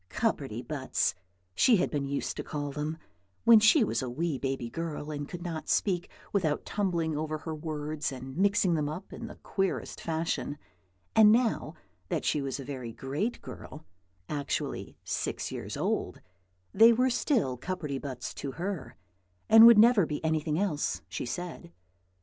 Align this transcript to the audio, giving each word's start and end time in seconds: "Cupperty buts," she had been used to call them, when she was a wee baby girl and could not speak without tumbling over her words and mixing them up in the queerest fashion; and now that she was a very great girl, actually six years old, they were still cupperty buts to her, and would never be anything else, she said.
"Cupperty 0.09 0.63
buts," 0.67 1.13
she 1.53 1.75
had 1.77 1.91
been 1.91 2.07
used 2.07 2.35
to 2.37 2.43
call 2.43 2.71
them, 2.71 2.97
when 3.43 3.59
she 3.59 3.83
was 3.83 4.01
a 4.01 4.09
wee 4.09 4.39
baby 4.39 4.67
girl 4.67 5.11
and 5.11 5.29
could 5.29 5.43
not 5.43 5.69
speak 5.69 6.09
without 6.33 6.65
tumbling 6.65 7.15
over 7.15 7.37
her 7.37 7.53
words 7.53 8.11
and 8.11 8.35
mixing 8.35 8.73
them 8.73 8.89
up 8.89 9.13
in 9.13 9.27
the 9.27 9.35
queerest 9.43 10.01
fashion; 10.01 10.57
and 11.15 11.31
now 11.31 11.75
that 12.09 12.25
she 12.25 12.41
was 12.41 12.59
a 12.59 12.65
very 12.65 12.91
great 12.91 13.43
girl, 13.43 13.85
actually 14.27 14.97
six 15.03 15.51
years 15.51 15.77
old, 15.77 16.19
they 16.73 16.91
were 16.91 17.11
still 17.11 17.55
cupperty 17.55 17.99
buts 18.01 18.33
to 18.33 18.53
her, 18.53 18.95
and 19.49 19.67
would 19.67 19.77
never 19.77 20.07
be 20.07 20.25
anything 20.25 20.57
else, 20.57 21.03
she 21.09 21.27
said. 21.27 21.71